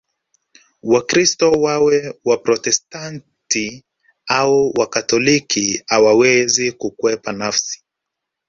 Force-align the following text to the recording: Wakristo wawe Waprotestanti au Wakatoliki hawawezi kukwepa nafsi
Wakristo 0.91 1.47
wawe 1.63 2.03
Waprotestanti 2.25 3.83
au 4.27 4.71
Wakatoliki 4.79 5.81
hawawezi 5.89 6.71
kukwepa 6.71 7.31
nafsi 7.31 7.83